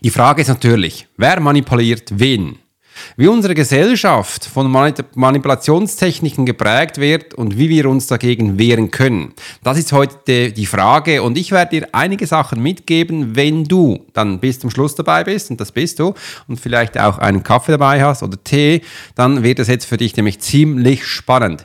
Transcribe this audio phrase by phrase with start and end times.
[0.00, 2.58] Die Frage ist natürlich, wer manipuliert wen?
[3.16, 9.34] Wie unsere Gesellschaft von Manipulationstechniken geprägt wird und wie wir uns dagegen wehren können.
[9.62, 14.38] Das ist heute die Frage und ich werde dir einige Sachen mitgeben, wenn du dann
[14.38, 16.14] bis zum Schluss dabei bist und das bist du
[16.46, 18.82] und vielleicht auch einen Kaffee dabei hast oder Tee,
[19.16, 21.64] dann wird es jetzt für dich nämlich ziemlich spannend.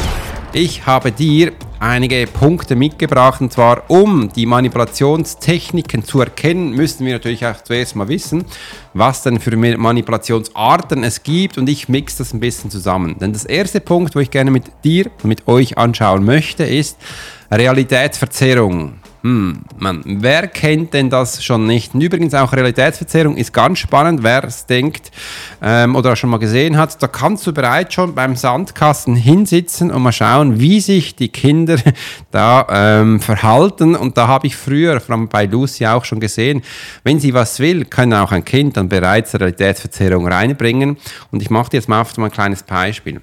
[0.53, 7.13] Ich habe dir einige Punkte mitgebracht und zwar um die Manipulationstechniken zu erkennen, müssen wir
[7.13, 8.43] natürlich auch zuerst mal wissen,
[8.93, 13.17] was denn für Manipulationsarten es gibt und ich mix das ein bisschen zusammen.
[13.17, 16.97] Denn das erste Punkt, wo ich gerne mit dir und mit euch anschauen möchte, ist
[17.49, 19.00] Realitätsverzerrung.
[19.23, 21.93] Hm, man, wer kennt denn das schon nicht?
[21.93, 25.11] Und übrigens auch Realitätsverzerrung ist ganz spannend, wer es denkt
[25.61, 27.01] ähm, oder schon mal gesehen hat.
[27.03, 31.77] Da kannst du bereits schon beim Sandkasten hinsitzen und mal schauen, wie sich die Kinder
[32.31, 33.95] da ähm, verhalten.
[33.95, 34.99] Und da habe ich früher
[35.29, 36.63] bei Lucy auch schon gesehen,
[37.03, 40.97] wenn sie was will, kann auch ein Kind dann bereits Realitätsverzerrung reinbringen.
[41.29, 43.21] Und ich mache dir jetzt mal auf ein kleines Beispiel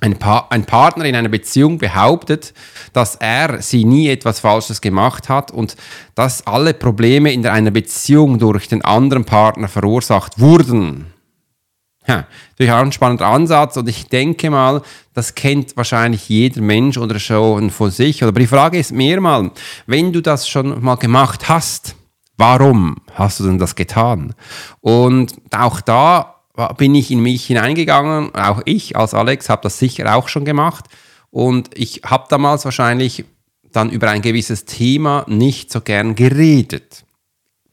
[0.00, 2.54] ein, pa ein, Partner in einer Beziehung behauptet,
[2.92, 5.76] dass er sie nie etwas Falsches gemacht hat und
[6.14, 11.12] dass alle Probleme in einer Beziehung durch den anderen Partner verursacht wurden.
[12.06, 12.26] Ja,
[12.56, 14.82] durch ein spannender Ansatz und ich denke mal,
[15.12, 18.24] das kennt wahrscheinlich jeder Mensch oder schon von sich.
[18.24, 19.50] Aber die Frage ist mehr mal,
[19.86, 21.94] wenn du das schon mal gemacht hast,
[22.38, 24.34] warum hast du denn das getan?
[24.80, 28.34] Und auch da bin ich in mich hineingegangen.
[28.34, 30.86] Auch ich als Alex habe das sicher auch schon gemacht.
[31.30, 33.24] Und ich habe damals wahrscheinlich
[33.72, 37.04] dann über ein gewisses Thema nicht so gern geredet.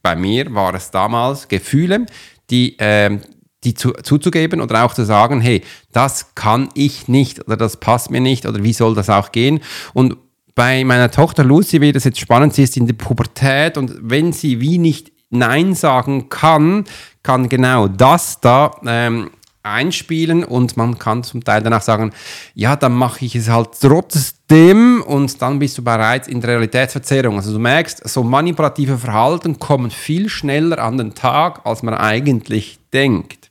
[0.04, 2.06] Bei mir war es damals Gefühle,
[2.50, 3.20] die, äh,
[3.64, 8.12] die zu, zuzugeben oder auch zu sagen, hey, das kann ich nicht oder das passt
[8.12, 9.60] mir nicht oder wie soll das auch gehen?
[9.94, 10.18] Und
[10.56, 14.34] bei meiner Tochter Lucy wird es jetzt spannend, sie ist in der Pubertät und wenn
[14.34, 16.86] sie wie nicht Nein sagen kann,
[17.28, 22.14] kann genau das da ähm, einspielen und man kann zum Teil danach sagen,
[22.56, 27.36] ja, dann mache ich es halt trotzdem und dann bist du bereits in der Realitätsverzerrung.
[27.36, 32.80] Also du merkst, so manipulative Verhalten kommen viel schneller an den Tag, als man eigentlich
[32.94, 33.50] denkt.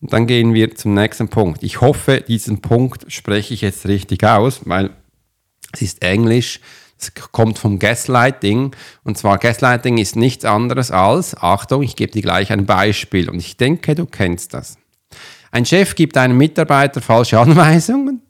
[0.00, 1.62] Und dann gehen wir zum nächsten Punkt.
[1.62, 4.90] Ich hoffe, diesen Punkt spreche ich jetzt richtig aus, weil
[5.72, 6.58] es ist Englisch.
[7.32, 8.74] Kommt vom Gaslighting.
[9.04, 13.38] Und zwar Gaslighting ist nichts anderes als, Achtung, ich gebe dir gleich ein Beispiel und
[13.38, 14.76] ich denke, du kennst das.
[15.50, 18.22] Ein Chef gibt einem Mitarbeiter falsche Anweisungen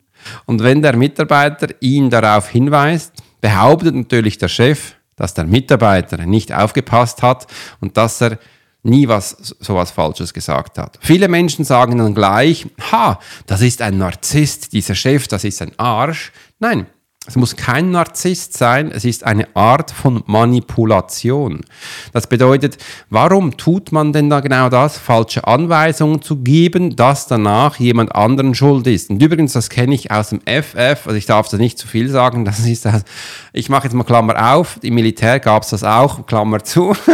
[0.47, 6.53] und wenn der Mitarbeiter ihn darauf hinweist, behauptet natürlich der Chef, dass der Mitarbeiter nicht
[6.53, 7.47] aufgepasst hat
[7.81, 8.39] und dass er
[8.83, 10.99] nie was sowas Falsches gesagt hat.
[11.01, 15.73] Viele Menschen sagen dann gleich, ha, das ist ein Narzisst, dieser Chef, das ist ein
[15.79, 16.33] Arsch.
[16.59, 16.87] Nein,
[17.25, 21.61] es muss kein Narzisst sein, es ist eine Art von Manipulation.
[22.13, 22.79] Das bedeutet,
[23.11, 28.57] warum tut man denn da genau das, falsche Anweisungen zu geben, dass danach jemand anderen
[28.57, 29.11] schuld ist?
[29.11, 32.09] Und übrigens, das kenne ich aus dem FF, also ich darf da nicht zu viel
[32.09, 33.05] sagen, das ist das,
[33.53, 36.95] ich mache jetzt mal Klammer auf, im Militär gab es das auch, Klammer zu.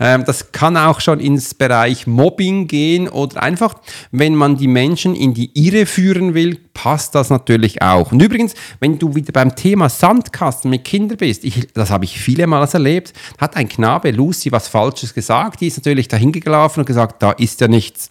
[0.00, 3.74] Ähm, das kann auch schon ins Bereich Mobbing gehen oder einfach,
[4.10, 8.12] wenn man die Menschen in die Irre führen will, passt das natürlich auch.
[8.12, 12.20] Und übrigens, wenn du wieder beim Thema Sandkasten mit Kindern bist, ich, das habe ich
[12.20, 16.80] viele Mal erlebt, hat ein Knabe Lucy was Falsches gesagt, die ist natürlich dahin gelaufen
[16.80, 18.10] und gesagt, da ist ja nichts.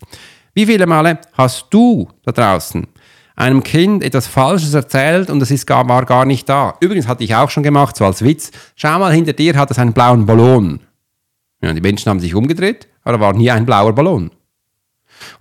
[0.54, 2.88] Wie viele Male hast du da draußen
[3.36, 6.76] einem Kind etwas Falsches erzählt und es ist gar, war gar nicht da?
[6.80, 8.52] Übrigens hatte ich auch schon gemacht, so als Witz.
[8.76, 10.80] Schau mal, hinter dir hat es einen blauen Ballon.
[11.62, 14.32] Ja, die Menschen haben sich umgedreht, aber da war nie ein blauer Ballon.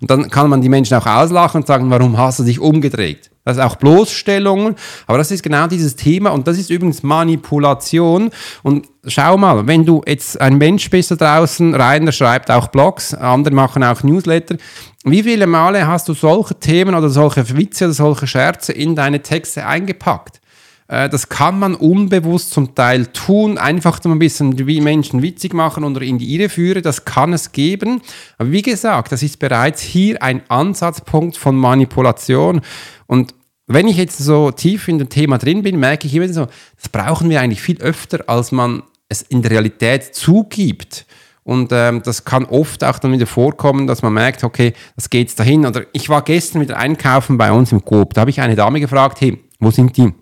[0.01, 3.31] Und dann kann man die Menschen auch auslachen und sagen, warum hast du dich umgedreht?
[3.45, 4.77] Das ist auch Bloßstellungen,
[5.09, 8.31] aber das ist genau dieses Thema und das ist übrigens Manipulation.
[8.63, 13.15] Und schau mal, wenn du jetzt ein Mensch bist da draußen, Rainer schreibt auch Blogs,
[13.15, 14.57] andere machen auch Newsletter,
[15.05, 19.21] wie viele Male hast du solche Themen oder solche Witze oder solche Scherze in deine
[19.21, 20.41] Texte eingepackt?
[20.89, 25.55] Äh, das kann man unbewusst zum Teil tun, einfach um ein bisschen wie Menschen witzig
[25.55, 26.83] machen oder in die Irre führen.
[26.83, 28.01] Das kann es geben.
[28.39, 32.61] Aber wie gesagt, das ist bereits hier ein Ansatzpunkt von Manipulation.
[33.07, 33.35] Und
[33.67, 36.47] wenn ich jetzt so tief in dem Thema drin bin, merke ich immer so,
[36.77, 41.07] das brauchen wir eigentlich viel öfter, als man es in der Realität zugibt.
[41.45, 45.37] Und ähm, das kann oft auch dann wieder vorkommen, dass man merkt, okay, das geht
[45.39, 45.67] dahin.
[45.67, 48.15] Oder ich war gestern wieder einkaufen bei uns im Coop.
[48.15, 50.13] Da habe ich eine Dame gefragt, hey, wo sind die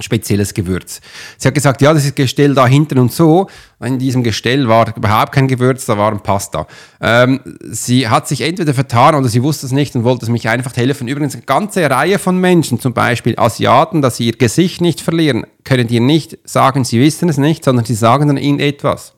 [0.00, 1.00] spezielles Gewürz.
[1.36, 3.48] Sie hat gesagt, ja, das ist Gestell da hinten und so.
[3.84, 6.66] In diesem Gestell war überhaupt kein Gewürz, da war ein Pasta.
[7.00, 10.48] Ähm, sie hat sich entweder vertan oder sie wusste es nicht und wollte es mich
[10.48, 11.08] einfach helfen.
[11.08, 15.46] Übrigens, eine ganze Reihe von Menschen, zum Beispiel Asiaten, dass sie ihr Gesicht nicht verlieren,
[15.64, 19.14] können dir nicht sagen, sie wissen es nicht, sondern sie sagen dann ihnen etwas.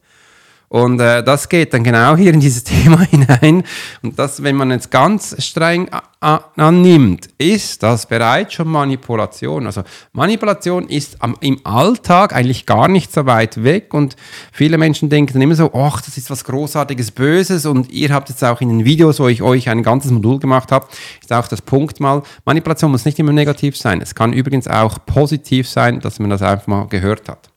[0.74, 3.62] Und äh, das geht dann genau hier in dieses Thema hinein.
[4.02, 5.88] Und das, wenn man jetzt ganz streng
[6.18, 9.66] annimmt, ist das bereits schon Manipulation.
[9.66, 9.84] Also
[10.14, 13.94] Manipulation ist am, im Alltag eigentlich gar nicht so weit weg.
[13.94, 14.16] Und
[14.50, 17.66] viele Menschen denken dann immer so, ach, das ist was Großartiges, Böses.
[17.66, 20.72] Und ihr habt jetzt auch in den Videos, wo ich euch ein ganzes Modul gemacht
[20.72, 20.88] habe,
[21.22, 24.00] ist auch das Punkt mal, Manipulation muss nicht immer negativ sein.
[24.00, 27.50] Es kann übrigens auch positiv sein, dass man das einfach mal gehört hat.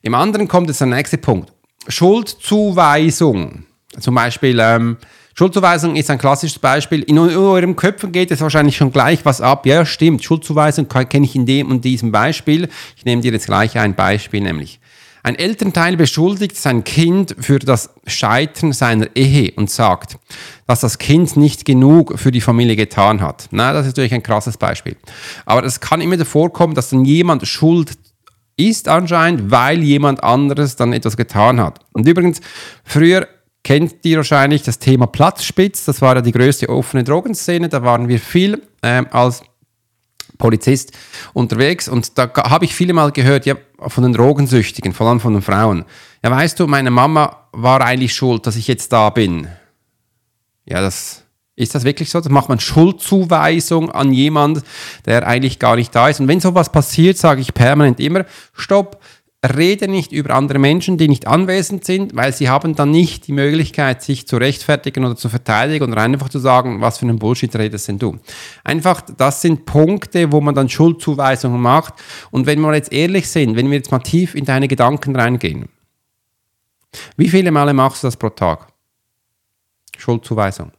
[0.00, 1.52] Im anderen kommt jetzt der nächste Punkt.
[1.88, 3.64] Schuldzuweisung.
[3.98, 4.96] Zum Beispiel, ähm,
[5.34, 7.02] Schuldzuweisung ist ein klassisches Beispiel.
[7.02, 9.66] In eurem Köpfen geht es wahrscheinlich schon gleich was ab.
[9.66, 10.22] Ja, stimmt.
[10.22, 12.68] Schuldzuweisung kenne ich in dem und diesem Beispiel.
[12.96, 14.78] Ich nehme dir jetzt gleich ein Beispiel, nämlich.
[15.24, 20.18] Ein Elternteil beschuldigt sein Kind für das Scheitern seiner Ehe und sagt,
[20.66, 23.46] dass das Kind nicht genug für die Familie getan hat.
[23.52, 24.96] Na, das ist natürlich ein krasses Beispiel.
[25.46, 27.92] Aber es kann immer vorkommen, dass dann jemand Schuld
[28.56, 31.80] ist anscheinend, weil jemand anderes dann etwas getan hat.
[31.92, 32.40] Und übrigens,
[32.84, 33.26] früher
[33.64, 38.08] kennt ihr wahrscheinlich das Thema Platzspitz, das war ja die größte offene Drogenszene, da waren
[38.08, 39.42] wir viel ähm, als
[40.38, 40.92] Polizist
[41.32, 45.32] unterwegs und da habe ich viele Mal gehört, ja, von den Drogensüchtigen, vor allem von
[45.34, 45.84] den Frauen.
[46.24, 49.46] Ja, weißt du, meine Mama war eigentlich schuld, dass ich jetzt da bin.
[50.64, 51.21] Ja, das
[51.54, 52.20] ist das wirklich so?
[52.20, 54.62] Das macht man Schuldzuweisung an jemand,
[55.04, 56.20] der eigentlich gar nicht da ist.
[56.20, 59.02] Und wenn sowas passiert, sage ich permanent immer, stopp,
[59.44, 63.32] rede nicht über andere Menschen, die nicht anwesend sind, weil sie haben dann nicht die
[63.32, 67.54] Möglichkeit, sich zu rechtfertigen oder zu verteidigen oder einfach zu sagen, was für einen Bullshit
[67.56, 68.18] redest denn du.
[68.62, 71.94] Einfach, das sind Punkte, wo man dann Schuldzuweisungen macht.
[72.30, 75.68] Und wenn wir jetzt ehrlich sind, wenn wir jetzt mal tief in deine Gedanken reingehen,
[77.16, 78.68] wie viele Male machst du das pro Tag?
[79.98, 80.72] Schuldzuweisung.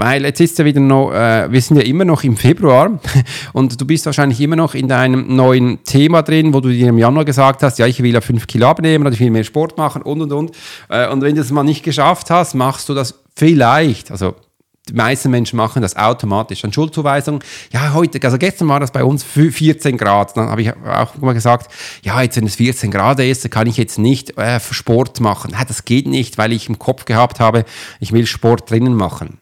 [0.00, 2.98] Weil jetzt ist ja wieder noch, äh, wir sind ja immer noch im Februar
[3.52, 6.96] und du bist wahrscheinlich immer noch in deinem neuen Thema drin, wo du dir im
[6.96, 9.76] Januar gesagt hast, ja, ich will ja 5 Kilo abnehmen oder ich will mehr Sport
[9.76, 10.52] machen und und und.
[10.88, 14.36] Äh, und wenn du das mal nicht geschafft hast, machst du das vielleicht, also
[14.88, 16.62] die meisten Menschen machen das automatisch.
[16.62, 20.34] Dann Schuldzuweisung, ja, heute, also gestern war das bei uns 14 Grad.
[20.34, 21.70] Dann habe ich auch mal gesagt,
[22.02, 25.52] ja, jetzt wenn es 14 Grad ist, dann kann ich jetzt nicht äh, Sport machen.
[25.52, 27.66] Ja, das geht nicht, weil ich im Kopf gehabt habe,
[28.00, 29.38] ich will Sport drinnen machen.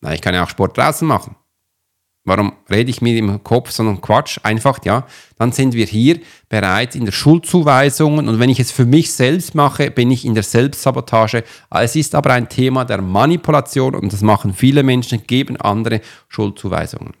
[0.00, 1.36] Na, ich kann ja auch Sport draußen machen.
[2.24, 4.38] Warum rede ich mir im Kopf so einen Quatsch?
[4.42, 5.06] Einfach, ja,
[5.38, 6.20] dann sind wir hier
[6.50, 10.34] bereits in der Schuldzuweisung und wenn ich es für mich selbst mache, bin ich in
[10.34, 11.44] der Selbstsabotage.
[11.70, 17.14] Es ist aber ein Thema der Manipulation und das machen viele Menschen, geben andere Schuldzuweisungen.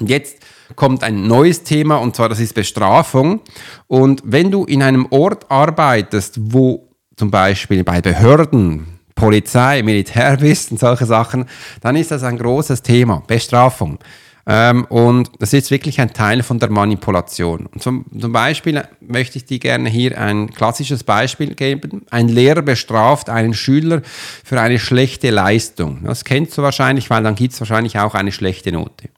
[0.00, 0.38] Und jetzt
[0.76, 3.40] kommt ein neues Thema und zwar das ist Bestrafung.
[3.88, 8.91] Und wenn du in einem Ort arbeitest, wo zum Beispiel bei Behörden,
[9.22, 11.46] Polizei, Militär bist und solche Sachen,
[11.80, 14.00] dann ist das ein großes Thema, Bestrafung.
[14.48, 17.68] Ähm, und das ist wirklich ein Teil von der Manipulation.
[17.78, 22.04] Zum, zum Beispiel möchte ich dir gerne hier ein klassisches Beispiel geben.
[22.10, 24.02] Ein Lehrer bestraft einen Schüler
[24.42, 26.00] für eine schlechte Leistung.
[26.02, 29.08] Das kennst du wahrscheinlich, weil dann gibt es wahrscheinlich auch eine schlechte Note.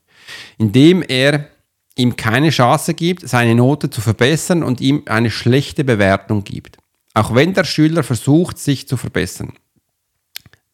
[0.59, 1.47] Indem er
[1.95, 6.77] ihm keine Chance gibt, seine Note zu verbessern und ihm eine schlechte Bewertung gibt.
[7.15, 9.53] Auch wenn der Schüler versucht, sich zu verbessern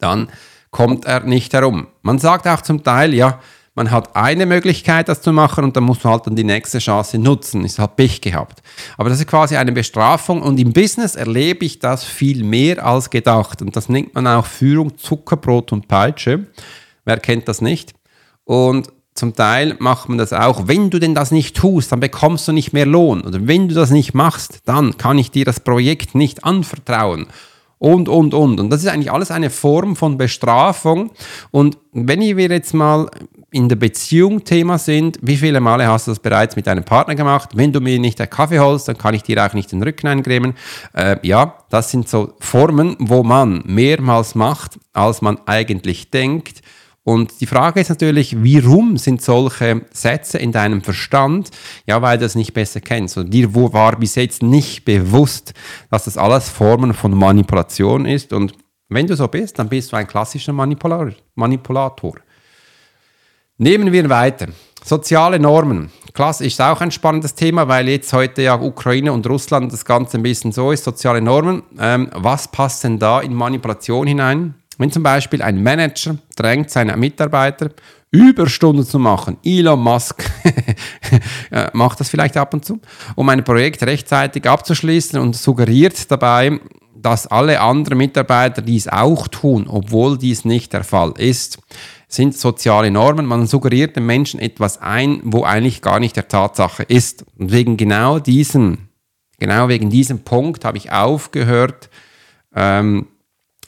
[0.02, 0.30] dann
[0.72, 1.88] kommt er nicht herum.
[2.02, 3.40] Man sagt auch zum Teil, ja,
[3.74, 6.80] man hat eine Möglichkeit, das zu machen und dann musst du halt dann die nächste
[6.80, 7.64] Chance nutzen.
[7.64, 8.62] Ist halt Pech gehabt.
[8.98, 13.10] Aber das ist quasi eine Bestrafung und im Business erlebe ich das viel mehr als
[13.10, 13.62] gedacht.
[13.62, 16.48] Und das nennt man auch Führung Zuckerbrot und Peitsche.
[17.06, 17.94] Wer kennt das nicht?
[18.44, 22.48] Und zum Teil macht man das auch, wenn du denn das nicht tust, dann bekommst
[22.48, 23.22] du nicht mehr Lohn.
[23.22, 27.28] Oder wenn du das nicht machst, dann kann ich dir das Projekt nicht anvertrauen
[27.82, 28.60] und, und, und.
[28.60, 31.10] Und das ist eigentlich alles eine Form von Bestrafung.
[31.50, 33.10] Und wenn wir jetzt mal
[33.50, 37.16] in der Beziehung Thema sind, wie viele Male hast du das bereits mit deinem Partner
[37.16, 37.50] gemacht?
[37.56, 40.06] Wenn du mir nicht den Kaffee holst, dann kann ich dir auch nicht den Rücken
[40.06, 40.54] eincremen.
[40.94, 46.62] Äh, ja, das sind so Formen, wo man mehrmals macht, als man eigentlich denkt.
[47.04, 51.50] Und die Frage ist natürlich, warum sind solche Sätze in deinem Verstand?
[51.88, 53.18] Ja, weil du es nicht besser kennst.
[53.18, 55.54] Und dir war bis jetzt nicht bewusst,
[55.90, 58.34] dass das alles Formen von Manipulation ist.
[58.34, 58.54] Und
[58.90, 62.16] wenn du so bist, dann bist du ein klassischer Manipulator.
[63.58, 64.48] Nehmen wir weiter.
[64.84, 65.92] Soziale Normen.
[66.14, 70.18] Klasse ist auch ein spannendes Thema, weil jetzt heute ja Ukraine und Russland das Ganze
[70.18, 70.84] ein bisschen so ist.
[70.84, 71.64] Soziale Normen.
[71.80, 74.56] Ähm, was passt denn da in Manipulation hinein?
[74.82, 77.70] Wenn zum Beispiel ein Manager drängt seine Mitarbeiter,
[78.10, 80.26] Überstunden zu machen, Elon Musk
[81.74, 82.80] macht das vielleicht ab und zu,
[83.16, 86.60] um ein Projekt rechtzeitig abzuschließen und suggeriert dabei,
[86.96, 91.60] dass alle anderen Mitarbeiter dies auch tun, obwohl dies nicht der Fall ist
[92.08, 93.26] sind soziale Normen.
[93.26, 97.24] Man suggeriert den Menschen etwas ein, wo eigentlich gar nicht der Tatsache ist.
[97.38, 98.90] Und wegen genau diesem,
[99.40, 101.90] genau wegen diesem Punkt habe ich aufgehört
[102.54, 103.08] ähm,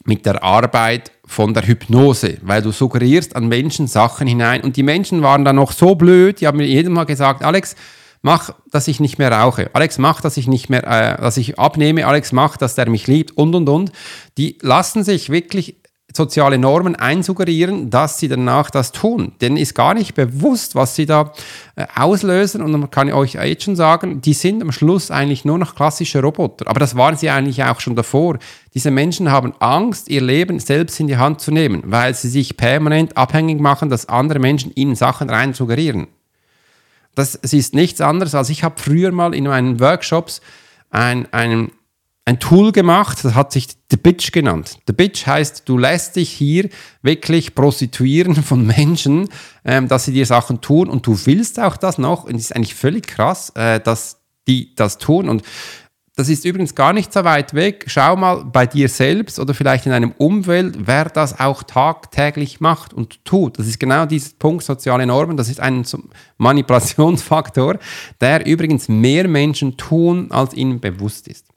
[0.05, 4.61] mit der Arbeit von der Hypnose, weil du suggerierst an Menschen Sachen hinein.
[4.61, 7.75] Und die Menschen waren dann noch so blöd, die haben mir jedem Mal gesagt, Alex,
[8.21, 9.69] mach, dass ich nicht mehr rauche.
[9.73, 12.07] Alex, mach, dass ich nicht mehr, äh, dass ich abnehme.
[12.07, 13.91] Alex, mach, dass der mich liebt und und und.
[14.37, 15.77] Die lassen sich wirklich
[16.15, 19.33] soziale Normen einsuggerieren, dass sie danach das tun.
[19.41, 21.33] Denen ist gar nicht bewusst, was sie da
[21.75, 22.61] äh, auslösen.
[22.61, 26.21] Und man kann euch jetzt schon sagen, die sind am Schluss eigentlich nur noch klassische
[26.21, 26.67] Roboter.
[26.67, 28.37] Aber das waren sie eigentlich auch schon davor.
[28.73, 32.57] Diese Menschen haben Angst, ihr Leben selbst in die Hand zu nehmen, weil sie sich
[32.57, 36.07] permanent abhängig machen, dass andere Menschen ihnen Sachen rein suggerieren.
[37.15, 40.41] Das ist nichts anderes, als ich habe früher mal in meinen Workshops
[40.89, 41.71] ein, einen
[42.25, 44.79] ein Tool gemacht, das hat sich The Bitch genannt.
[44.87, 46.69] The Bitch heißt, du lässt dich hier
[47.01, 49.27] wirklich prostituieren von Menschen,
[49.65, 52.23] ähm, dass sie dir Sachen tun und du willst auch das noch.
[52.23, 55.27] Und es ist eigentlich völlig krass, äh, dass die das tun.
[55.27, 55.43] Und
[56.15, 57.85] das ist übrigens gar nicht so weit weg.
[57.87, 62.93] Schau mal bei dir selbst oder vielleicht in einem Umfeld, wer das auch tagtäglich macht
[62.93, 63.57] und tut.
[63.57, 65.37] Das ist genau dieser Punkt soziale Normen.
[65.37, 65.83] Das ist ein
[66.37, 67.79] Manipulationsfaktor,
[68.21, 71.52] der übrigens mehr Menschen tun, als ihnen bewusst ist.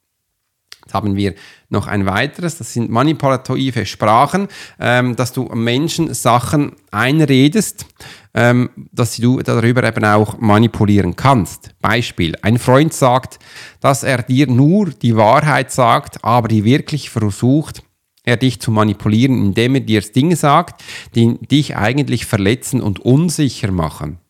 [0.86, 1.34] Jetzt haben wir
[1.68, 4.46] noch ein weiteres, das sind manipulative Sprachen,
[4.78, 7.86] ähm, dass du Menschen Sachen einredest,
[8.34, 11.70] ähm, dass du darüber eben auch manipulieren kannst.
[11.80, 13.40] Beispiel, ein Freund sagt,
[13.80, 17.82] dass er dir nur die Wahrheit sagt, aber die wirklich versucht,
[18.22, 20.84] er dich zu manipulieren, indem er dir Dinge sagt,
[21.16, 24.20] die dich eigentlich verletzen und unsicher machen.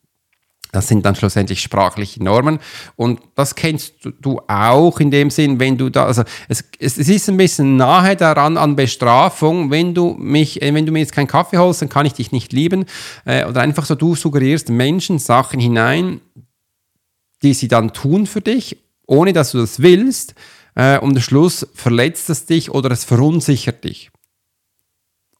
[0.77, 2.59] Das sind dann schlussendlich sprachliche Normen.
[2.97, 7.31] Und das kennst du auch in dem Sinn, wenn du da, also es, es, ist
[7.31, 11.29] ein bisschen nahe daran an Bestrafung, wenn du mich, äh, wenn du mir jetzt keinen
[11.29, 12.85] Kaffee holst, dann kann ich dich nicht lieben.
[13.25, 16.21] Äh, oder einfach so, du suggerierst Menschen Sachen hinein,
[17.43, 20.35] die sie dann tun für dich, ohne dass du das willst.
[20.75, 24.11] Äh, und am Schluss verletzt es dich oder es verunsichert dich.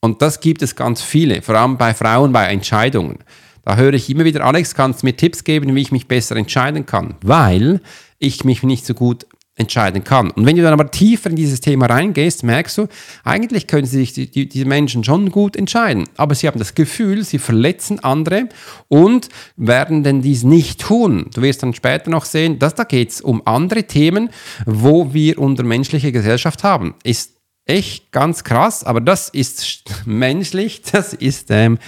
[0.01, 3.19] Und das gibt es ganz viele, vor allem bei Frauen bei Entscheidungen.
[3.67, 6.37] Da höre ich immer wieder, Alex, kannst du mir Tipps geben, wie ich mich besser
[6.37, 7.17] entscheiden kann?
[7.23, 7.81] Weil
[8.21, 10.31] ich mich nicht so gut entscheiden kann.
[10.31, 12.87] Und wenn du dann aber tiefer in dieses Thema reingehst, merkst du,
[13.25, 17.25] eigentlich können sich die, die, diese Menschen schon gut entscheiden, aber sie haben das Gefühl,
[17.25, 18.51] sie verletzen andere
[18.87, 21.29] und werden denn dies nicht tun.
[21.35, 24.31] Du wirst dann später noch sehen, dass da geht es um andere Themen,
[24.65, 26.95] wo wir unter menschliche Gesellschaft haben.
[27.03, 27.33] Ist
[27.65, 31.79] echt ganz krass, aber das ist menschlich, das ist ähm,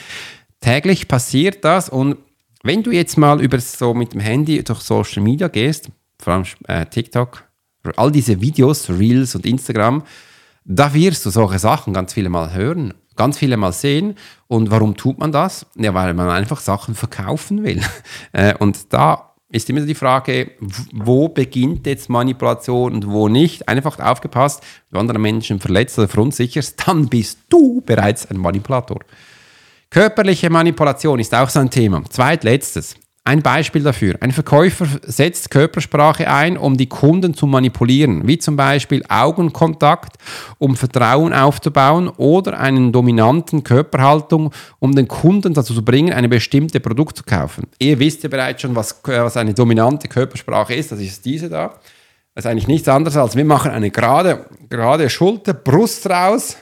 [0.60, 2.18] täglich passiert das und
[2.62, 6.44] wenn du jetzt mal über so mit dem Handy durch Social Media gehst, vor allem
[6.66, 7.44] äh, TikTok,
[7.96, 10.02] all diese Videos, Reels und Instagram,
[10.64, 14.16] da wirst du solche Sachen ganz viele Mal hören, ganz viele Mal sehen.
[14.48, 15.66] Und warum tut man das?
[15.76, 17.80] Ja, weil man einfach Sachen verkaufen will.
[18.32, 20.52] Äh, und da ist immer die Frage,
[20.92, 23.66] wo beginnt jetzt Manipulation und wo nicht.
[23.66, 29.00] Einfach aufgepasst, wenn du andere Menschen verletzt oder verunsicherst, dann bist du bereits ein Manipulator.
[29.90, 32.02] Körperliche Manipulation ist auch so ein Thema.
[32.10, 32.94] Zweitletztes.
[33.24, 34.16] Ein Beispiel dafür.
[34.20, 40.16] Ein Verkäufer setzt Körpersprache ein, um die Kunden zu manipulieren, wie zum Beispiel Augenkontakt,
[40.58, 46.80] um Vertrauen aufzubauen oder einen dominanten Körperhaltung, um den Kunden dazu zu bringen, eine bestimmte
[46.80, 47.66] Produkt zu kaufen.
[47.78, 50.92] Ihr wisst ja bereits schon, was, was eine dominante Körpersprache ist.
[50.92, 51.80] Das ist diese da.
[52.34, 56.56] Das ist eigentlich nichts anderes als wir machen eine gerade, gerade Schulter, Brust raus,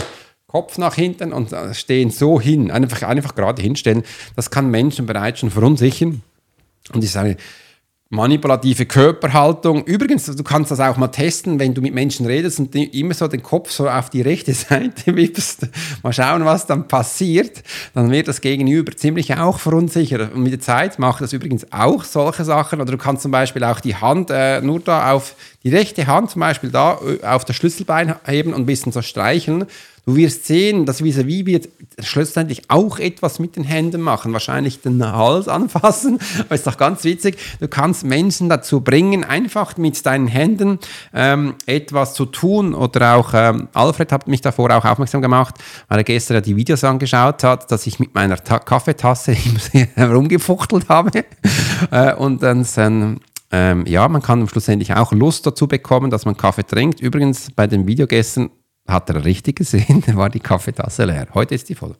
[0.56, 4.04] Kopf nach hinten und stehen so hin, einfach, einfach gerade hinstellen,
[4.36, 6.22] das kann Menschen bereits schon verunsichern.
[6.94, 7.36] Und ich sage,
[8.08, 9.84] manipulative Körperhaltung.
[9.84, 13.28] Übrigens, du kannst das auch mal testen, wenn du mit Menschen redest und immer so
[13.28, 15.68] den Kopf so auf die rechte Seite wippst.
[16.02, 17.62] Mal schauen, was dann passiert.
[17.92, 20.32] Dann wird das Gegenüber ziemlich auch verunsichert.
[20.32, 22.80] Und mit der Zeit macht das übrigens auch solche Sachen.
[22.80, 25.34] Oder du kannst zum Beispiel auch die Hand äh, nur da auf
[25.64, 29.02] die rechte Hand zum Beispiel da äh, auf das Schlüsselbein heben und ein bisschen so
[29.02, 29.66] streicheln.
[30.08, 35.04] Du wirst sehen, dass vis-à-vis wird schlussendlich auch etwas mit den Händen machen, wahrscheinlich den
[35.04, 37.36] Hals anfassen, aber ist doch ganz witzig.
[37.58, 40.78] Du kannst Menschen dazu bringen, einfach mit deinen Händen
[41.12, 45.56] ähm, etwas zu tun oder auch ähm, Alfred hat mich davor auch aufmerksam gemacht,
[45.88, 49.32] weil er gestern ja die Videos angeschaut hat, dass ich mit meiner Ta Kaffeetasse
[49.94, 51.24] herumgefuchtelt habe
[51.90, 53.18] äh, und dann
[53.50, 57.00] ähm, ja, man kann schlussendlich auch Lust dazu bekommen, dass man Kaffee trinkt.
[57.00, 58.50] Übrigens, bei den Videogästen
[58.86, 61.28] hat er richtig gesehen, war die Kaffeetasse leer.
[61.34, 61.96] Heute ist die voll.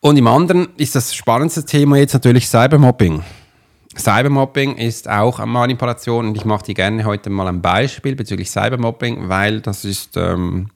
[0.00, 3.22] Und im anderen ist das spannendste Thema jetzt natürlich Cybermobbing.
[3.96, 8.50] Cybermobbing ist auch eine Manipulation und ich mache dir gerne heute mal ein Beispiel bezüglich
[8.50, 10.68] Cybermobbing, weil das ist, ähm,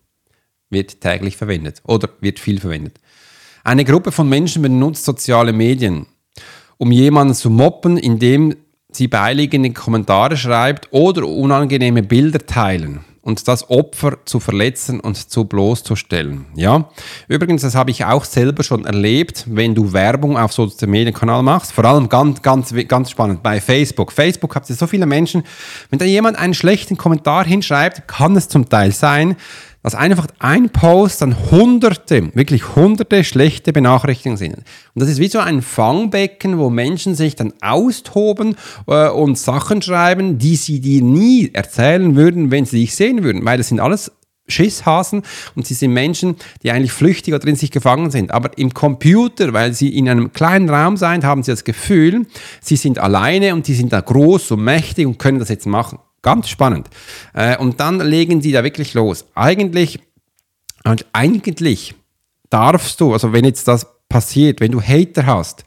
[0.70, 2.98] wird täglich verwendet oder wird viel verwendet.
[3.62, 6.06] Eine Gruppe von Menschen benutzt soziale Medien,
[6.78, 8.56] um jemanden zu mobben, indem
[8.90, 15.44] sie beiliegende Kommentare schreibt oder unangenehme Bilder teilen und das Opfer zu verletzen und zu
[15.44, 16.46] bloßzustellen.
[16.54, 16.88] Ja,
[17.28, 21.42] übrigens, das habe ich auch selber schon erlebt, wenn du Werbung auf Social Media Kanal
[21.42, 21.72] machst.
[21.72, 24.12] Vor allem ganz, ganz, ganz spannend bei Facebook.
[24.12, 25.42] Facebook habt ihr so viele Menschen.
[25.90, 29.36] Wenn da jemand einen schlechten Kommentar hinschreibt, kann es zum Teil sein,
[29.82, 34.56] dass einfach ein Post dann hunderte, wirklich hunderte schlechte Benachrichtigungen sind.
[34.56, 34.64] Und
[34.96, 38.56] das ist wie so ein Fangbecken, wo Menschen sich dann austoben
[38.87, 43.44] äh, und Sachen schreiben, die sie dir nie erzählen würden, wenn sie dich sehen würden,
[43.44, 44.12] weil das sind alles
[44.50, 45.22] Schisshasen
[45.54, 48.32] und sie sind Menschen, die eigentlich flüchtig oder in sich gefangen sind.
[48.32, 52.26] Aber im Computer, weil sie in einem kleinen Raum sind, haben sie das Gefühl,
[52.60, 55.99] sie sind alleine und die sind da groß und mächtig und können das jetzt machen.
[56.22, 56.88] Ganz spannend.
[57.32, 59.26] Äh, und dann legen sie da wirklich los.
[59.34, 60.00] Eigentlich,
[60.84, 61.94] und eigentlich
[62.50, 65.64] darfst du, also wenn jetzt das passiert, wenn du Hater hast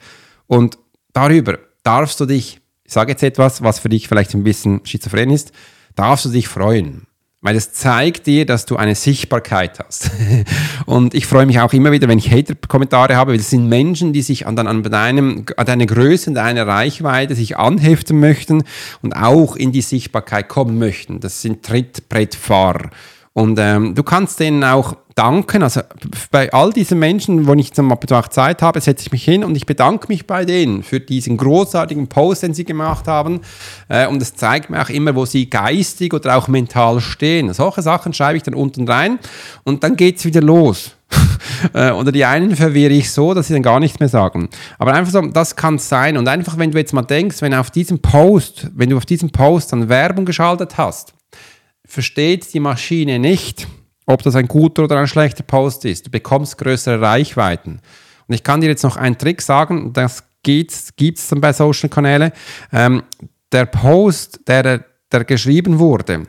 [0.48, 0.78] und
[1.14, 5.32] darüber darfst du dich, ich sage jetzt etwas, was für dich vielleicht ein bisschen schizophren
[5.32, 5.52] ist,
[5.96, 7.08] darfst du dich freuen.
[7.44, 10.10] Weil es zeigt dir, dass du eine Sichtbarkeit hast.
[10.86, 14.14] und ich freue mich auch immer wieder, wenn ich Hater-Kommentare habe, weil es sind Menschen,
[14.14, 18.64] die sich an, an, deinem, an deine Größe und deine Reichweite sich anheften möchten
[19.02, 21.20] und auch in die Sichtbarkeit kommen möchten.
[21.20, 22.90] Das sind Trittbrettfahrer.
[23.34, 25.64] Und ähm, du kannst denen auch danken.
[25.64, 25.82] Also
[26.30, 29.56] bei all diesen Menschen, wo ich zum auch Zeit habe, setze ich mich hin und
[29.56, 33.42] ich bedanke mich bei denen für diesen großartigen Post, den sie gemacht haben.
[33.90, 37.52] Äh, und es zeigt mir auch immer, wo sie geistig oder auch mental stehen.
[37.54, 39.18] Solche Sachen schreibe ich dann unten rein
[39.64, 40.92] und dann geht es wieder los.
[41.74, 44.50] Äh, oder die einen verwirre ich so, dass sie dann gar nichts mehr sagen.
[44.80, 46.18] Aber einfach so, das kann sein.
[46.18, 49.30] Und einfach, wenn du jetzt mal denkst, wenn auf diesem Post, wenn du auf diesem
[49.30, 51.14] Post dann Werbung geschaltet hast,
[51.94, 53.68] versteht die Maschine nicht,
[54.08, 56.08] ob das ein guter oder ein schlechter Post ist.
[56.08, 57.82] Du bekommst größere Reichweiten.
[58.28, 61.90] Und ich kann dir jetzt noch einen Trick sagen, das gibt es dann bei Social
[61.90, 62.32] Kanälen.
[62.72, 63.04] Ähm,
[63.52, 66.24] der Post, der, der geschrieben wurde,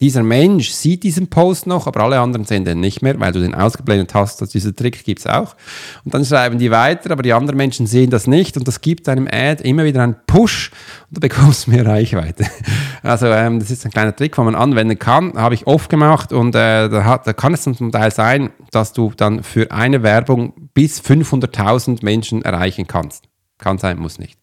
[0.00, 3.40] dieser Mensch sieht diesen Post noch, aber alle anderen sehen den nicht mehr, weil du
[3.40, 4.40] den ausgeblendet hast.
[4.40, 5.56] Also dieser Trick gibt es auch.
[6.04, 9.08] Und dann schreiben die weiter, aber die anderen Menschen sehen das nicht und das gibt
[9.08, 10.70] deinem Ad immer wieder einen Push
[11.08, 12.46] und du bekommst mehr Reichweite.
[13.00, 15.34] Also ähm, das ist ein kleiner Trick, den man anwenden kann.
[15.34, 18.92] Habe ich oft gemacht und äh, da, hat, da kann es zum Teil sein, dass
[18.92, 23.28] du dann für eine Werbung bis 500.000 Menschen erreichen kannst.
[23.56, 24.36] Kann sein, muss nicht.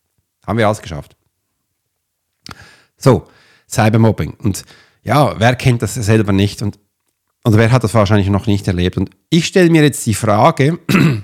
[0.47, 1.17] Haben wir alles geschafft.
[2.97, 3.25] So,
[3.69, 4.35] Cybermobbing.
[4.41, 4.63] Und
[5.05, 6.79] ja, wer kennt das selber nicht und,
[7.43, 8.97] und wer hat das wahrscheinlich noch nicht erlebt?
[8.97, 10.79] Und ich stelle mir jetzt die Frage,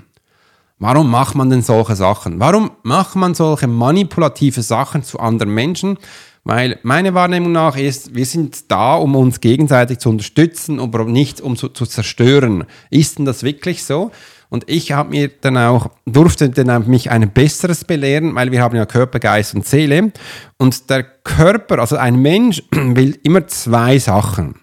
[0.78, 2.38] warum macht man denn solche Sachen?
[2.38, 5.98] Warum macht man solche manipulative Sachen zu anderen Menschen?
[6.44, 11.40] Weil meine Wahrnehmung nach ist, wir sind da, um uns gegenseitig zu unterstützen, aber nicht
[11.40, 12.64] um zu, zu zerstören.
[12.90, 14.12] Ist denn das wirklich so?
[14.52, 18.76] Und ich habe mir dann auch, durfte dann mich ein besseres belehren, weil wir haben
[18.76, 20.12] ja Körper, Geist und Seele.
[20.58, 24.56] Und der Körper, also ein Mensch, will immer zwei Sachen.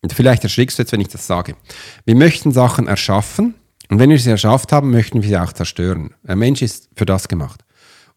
[0.00, 1.56] Und vielleicht erschrickst du jetzt, wenn ich das sage.
[2.04, 3.56] Wir möchten Sachen erschaffen
[3.90, 6.14] und wenn wir sie erschafft haben, möchten wir sie auch zerstören.
[6.24, 7.64] Ein Mensch ist für das gemacht.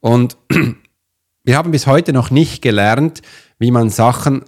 [0.02, 0.38] Und
[1.44, 3.24] wir haben bis heute noch nicht gelernt,
[3.58, 4.44] wie man Sachen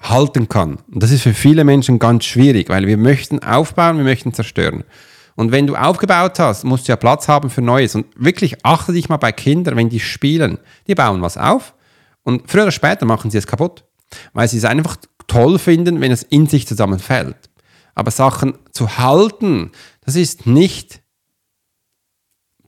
[0.00, 0.78] halten kann.
[0.92, 4.84] Und das ist für viele Menschen ganz schwierig, weil wir möchten aufbauen, wir möchten zerstören.
[5.34, 7.94] Und wenn du aufgebaut hast, musst du ja Platz haben für Neues.
[7.94, 11.74] Und wirklich achte dich mal bei Kindern, wenn die spielen, die bauen was auf
[12.22, 13.84] und früher oder später machen sie es kaputt,
[14.32, 17.36] weil sie es einfach toll finden, wenn es in sich zusammenfällt.
[17.94, 19.70] Aber Sachen zu halten,
[20.04, 21.02] das ist nicht,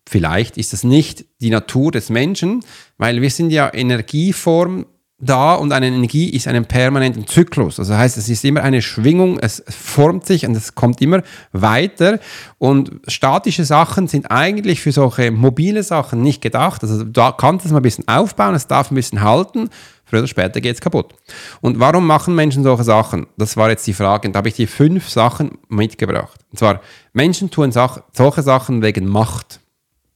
[0.07, 2.65] vielleicht ist das nicht die Natur des Menschen,
[2.99, 4.87] weil wir sind ja Energieform
[5.25, 7.79] da und eine Energie ist einen permanenten Zyklus.
[7.79, 12.21] Also heißt, es ist immer eine Schwingung, es formt sich und es kommt immer weiter.
[12.59, 16.83] Und statische Sachen sind eigentlich für solche mobile Sachen nicht gedacht.
[16.83, 19.71] Also da kannst du es mal ein bisschen aufbauen, es darf ein bisschen halten.
[20.05, 21.15] Früher oder später geht es kaputt.
[21.61, 23.27] Und warum machen Menschen solche Sachen?
[23.39, 24.29] Das war jetzt die Frage.
[24.29, 26.41] Und da habe ich die fünf Sachen mitgebracht.
[26.51, 26.81] Und zwar,
[27.13, 29.61] Menschen tun solche Sachen wegen Macht.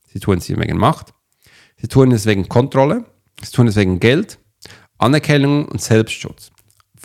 [0.07, 1.15] Sie tun es wegen Macht.
[1.81, 3.05] Sie tun es wegen Kontrolle.
[3.43, 4.39] Sie tun es wegen Geld.
[4.99, 6.51] Anerkennung und Selbstschutz.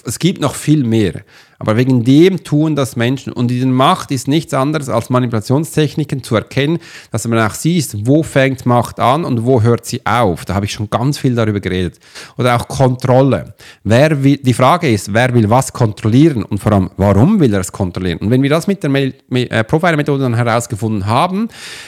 [0.06, 1.22] Es gibt noch viel mehr,
[1.60, 3.32] aber wegen dem tun das Menschen.
[3.32, 6.80] Und diese Macht ist nichts anderes als Manipulationstechniken zu erkennen,
[7.12, 10.44] dass man auch sieht, wo fängt Macht an und wo hört sie auf.
[10.44, 12.00] Da habe ich schon ganz viel darüber geredet.
[12.38, 13.54] Oder auch Kontrolle.
[13.84, 17.62] Wer will, die Frage ist, wer will was kontrollieren und vor allem, warum will er
[17.62, 18.18] es kontrollieren?
[18.18, 21.48] Und wenn wir das mit der äh, Profiler-Methode dann herausgefunden haben,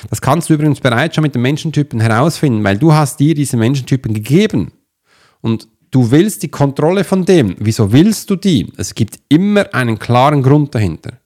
[0.10, 3.58] das kannst du übrigens bereits schon mit den Menschentypen herausfinden, weil du hast dir diese
[3.58, 4.72] Menschentypen gegeben.
[5.42, 7.56] Und Du willst die Kontrolle von dem.
[7.58, 8.70] Wieso willst du die?
[8.76, 11.22] Es gibt immer einen klaren Grund dahinter.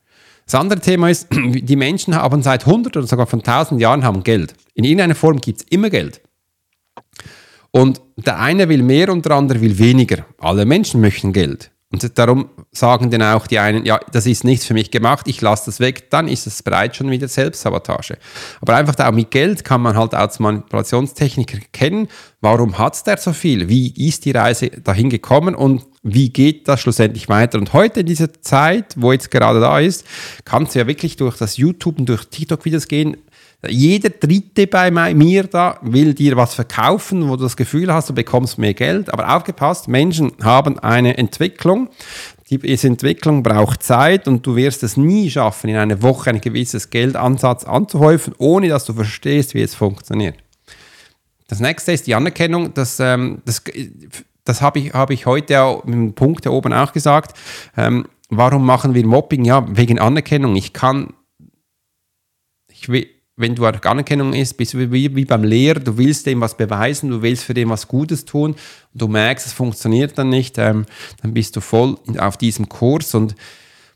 [0.46, 4.22] Das andere Thema ist, die Menschen haben seit 100 oder sogar von 1000 Jahren haben
[4.22, 4.54] Geld.
[4.76, 6.22] In irgendeiner Form gibt es immer Geld.
[7.72, 10.28] Und der eine will mehr und der andere will weniger.
[10.38, 11.72] Alle Menschen möchten Geld.
[11.92, 15.42] Und darum sagen dann auch die einen, ja, das ist nichts für mich gemacht, ich
[15.42, 18.20] lasse das weg, dann ist es bereits schon wieder Selbstsabotage.
[18.62, 22.08] Aber einfach da auch mit Geld kann man halt als Manipulationstechniker kennen,
[22.42, 26.82] warum hat der so viel, wie ist die Reise dahin gekommen und wie geht das
[26.82, 27.58] schlussendlich weiter.
[27.58, 30.06] Und heute in dieser Zeit, wo jetzt gerade da ist,
[30.46, 33.18] kannst du ja wirklich durch das YouTube und durch TikTok-Videos gehen,
[33.68, 38.14] jeder Dritte bei mir da will dir was verkaufen, wo du das Gefühl hast, du
[38.14, 39.12] bekommst mehr Geld.
[39.12, 41.90] Aber aufgepasst, Menschen haben eine Entwicklung.
[42.50, 46.90] Diese Entwicklung braucht Zeit und du wirst es nie schaffen, in einer Woche ein gewisses
[46.90, 50.36] Geldansatz anzuhäufen, ohne dass du verstehst, wie es funktioniert.
[51.48, 52.74] Das nächste ist die Anerkennung.
[52.74, 53.64] Das, ähm, das,
[54.46, 57.38] das habe ich, hab ich heute auch im Punkt da oben auch gesagt.
[57.76, 59.44] Ähm, warum machen wir Mobbing?
[59.44, 60.56] Ja, wegen Anerkennung.
[60.56, 61.14] Ich kann,
[62.72, 63.08] ich will,
[63.40, 67.10] wenn du Anerkennung ist, bist du wie, wie beim Lehrer, du willst dem was beweisen,
[67.10, 70.86] du willst für dem was Gutes tun und du merkst, es funktioniert dann nicht, ähm,
[71.22, 73.36] dann bist du voll auf diesem Kurs und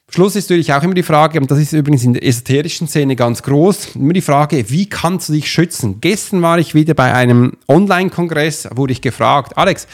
[0.10, 3.16] Schluss ist natürlich auch immer die Frage, und das ist übrigens in der esoterischen Szene
[3.16, 6.00] ganz groß, immer die Frage, wie kannst du dich schützen?
[6.02, 9.88] Gestern war ich wieder bei einem Online-Kongress, wurde ich gefragt, Alex,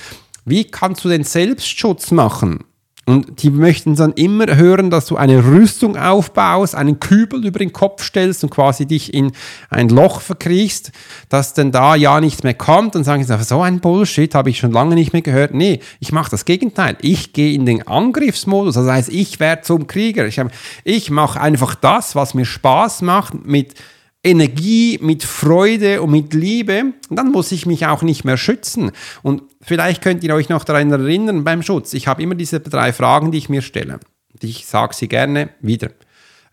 [0.45, 2.65] wie kannst du den Selbstschutz machen?
[3.09, 7.73] Und die möchten dann immer hören, dass du eine Rüstung aufbaust, einen Kübel über den
[7.73, 9.31] Kopf stellst und quasi dich in
[9.69, 10.91] ein Loch verkriechst,
[11.29, 12.95] dass denn da ja nichts mehr kommt.
[12.95, 15.53] Dann sagen sie, so ein Bullshit habe ich schon lange nicht mehr gehört.
[15.53, 16.97] Nee, ich mache das Gegenteil.
[17.01, 18.75] Ich gehe in den Angriffsmodus.
[18.75, 20.27] Das heißt, ich werde zum Krieger.
[20.27, 20.39] Ich,
[20.83, 23.75] ich mache einfach das, was mir Spaß macht mit
[24.23, 28.91] Energie, mit Freude und mit Liebe, dann muss ich mich auch nicht mehr schützen.
[29.23, 31.93] Und vielleicht könnt ihr euch noch daran erinnern beim Schutz.
[31.93, 33.99] Ich habe immer diese drei Fragen, die ich mir stelle.
[34.41, 35.89] Ich sage sie gerne wieder.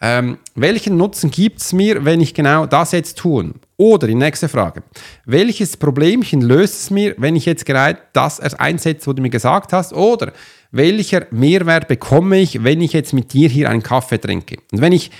[0.00, 3.52] Ähm, welchen Nutzen gibt es mir, wenn ich genau das jetzt tue?
[3.78, 4.82] Oder die nächste Frage.
[5.24, 9.72] Welches Problemchen löst es mir, wenn ich jetzt gerade das einsetze, was du mir gesagt
[9.72, 9.92] hast?
[9.92, 10.32] Oder
[10.70, 14.58] welcher Mehrwert bekomme ich, wenn ich jetzt mit dir hier einen Kaffee trinke?
[14.70, 15.10] Und wenn ich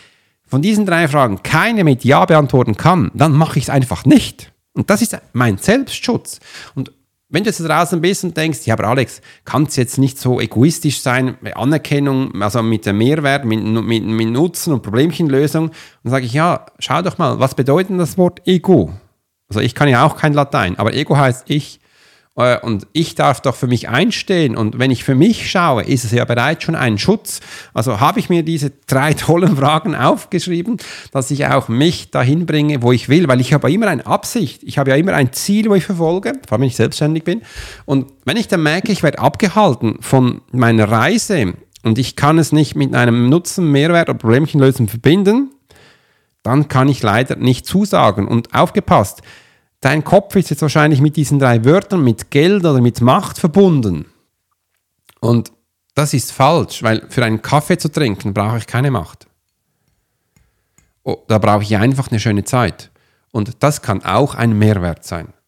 [0.46, 4.52] von diesen drei Fragen keine mit Ja beantworten kann, dann mache ich es einfach nicht.
[4.72, 6.38] Und das ist mein Selbstschutz.
[6.74, 6.92] Und
[7.28, 10.40] wenn du jetzt draußen bist und denkst, ja, aber Alex, kann es jetzt nicht so
[10.40, 15.70] egoistisch sein, Anerkennung, also mit dem Mehrwert, mit, mit, mit Nutzen und Problemchenlösung,
[16.04, 18.92] dann sage ich, ja, schau doch mal, was bedeutet das Wort Ego?
[19.48, 21.80] Also ich kann ja auch kein Latein, aber Ego heißt ich.
[22.36, 24.56] Äh, und ich darf doch für mich einstehen.
[24.56, 27.40] Und wenn ich für mich schaue, ist es ja bereits schon ein Schutz.
[27.74, 30.76] Also habe ich mir diese drei tollen Fragen aufgeschrieben,
[31.12, 34.06] dass ich auch mich dahin bringe, wo ich will, weil ich habe ja immer eine
[34.06, 34.62] Absicht.
[34.62, 37.42] Ich habe ja immer ein Ziel, wo ich verfolge, vor allem wenn ich selbstständig bin.
[37.84, 42.52] Und wenn ich dann merke, ich werde abgehalten von meiner Reise und ich kann es
[42.52, 45.50] nicht mit einem Nutzen, Mehrwert oder Problemchenlösung verbinden,
[46.42, 48.28] dann kann ich leider nicht zusagen.
[48.28, 49.22] Und aufgepasst,
[49.86, 54.06] Dein Kopf ist jetzt wahrscheinlich mit diesen drei Wörtern, mit Geld oder mit Macht verbunden.
[55.20, 55.52] Und
[55.94, 59.28] das ist falsch, weil für einen Kaffee zu trinken brauche ich keine Macht.
[61.04, 62.90] Oh, da brauche ich einfach eine schöne Zeit.
[63.30, 65.28] Und das kann auch ein Mehrwert sein,